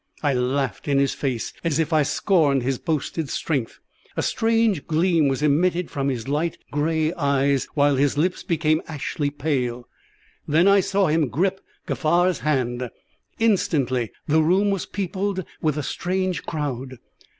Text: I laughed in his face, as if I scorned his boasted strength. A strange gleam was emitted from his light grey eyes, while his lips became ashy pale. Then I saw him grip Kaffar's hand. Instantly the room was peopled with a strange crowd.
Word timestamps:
I 0.23 0.33
laughed 0.33 0.87
in 0.87 0.97
his 0.97 1.13
face, 1.13 1.53
as 1.63 1.77
if 1.77 1.93
I 1.93 2.01
scorned 2.01 2.63
his 2.63 2.79
boasted 2.79 3.29
strength. 3.29 3.79
A 4.17 4.23
strange 4.23 4.87
gleam 4.87 5.27
was 5.27 5.43
emitted 5.43 5.91
from 5.91 6.09
his 6.09 6.27
light 6.27 6.57
grey 6.71 7.13
eyes, 7.13 7.67
while 7.75 7.97
his 7.97 8.17
lips 8.17 8.41
became 8.41 8.81
ashy 8.87 9.29
pale. 9.29 9.87
Then 10.47 10.67
I 10.67 10.79
saw 10.79 11.05
him 11.05 11.27
grip 11.29 11.61
Kaffar's 11.85 12.39
hand. 12.39 12.89
Instantly 13.37 14.11
the 14.27 14.41
room 14.41 14.71
was 14.71 14.87
peopled 14.87 15.45
with 15.61 15.77
a 15.77 15.83
strange 15.83 16.47
crowd. 16.47 16.97